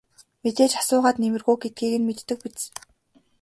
Мэдээж 0.43 0.73
асуугаад 0.81 1.17
нэмэргүй 1.21 1.55
гэдгийг 1.61 1.93
нь 1.99 2.07
мэддэг 2.07 2.37
биз. 2.43 2.61